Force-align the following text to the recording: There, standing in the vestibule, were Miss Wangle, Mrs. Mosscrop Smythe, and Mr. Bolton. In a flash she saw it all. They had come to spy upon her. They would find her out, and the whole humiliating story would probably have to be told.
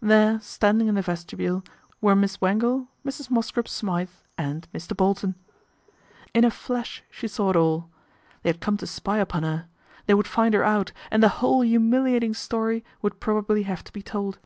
There, 0.00 0.38
standing 0.40 0.86
in 0.86 0.94
the 0.94 1.02
vestibule, 1.02 1.64
were 2.00 2.14
Miss 2.14 2.40
Wangle, 2.40 2.86
Mrs. 3.04 3.28
Mosscrop 3.28 3.66
Smythe, 3.66 4.08
and 4.38 4.68
Mr. 4.72 4.96
Bolton. 4.96 5.34
In 6.32 6.44
a 6.44 6.50
flash 6.52 7.02
she 7.10 7.26
saw 7.26 7.50
it 7.50 7.56
all. 7.56 7.90
They 8.44 8.50
had 8.50 8.60
come 8.60 8.76
to 8.76 8.86
spy 8.86 9.18
upon 9.18 9.42
her. 9.42 9.66
They 10.06 10.14
would 10.14 10.28
find 10.28 10.54
her 10.54 10.62
out, 10.62 10.92
and 11.10 11.24
the 11.24 11.28
whole 11.42 11.62
humiliating 11.62 12.34
story 12.34 12.84
would 13.02 13.18
probably 13.18 13.64
have 13.64 13.82
to 13.82 13.92
be 13.92 14.00
told. 14.00 14.38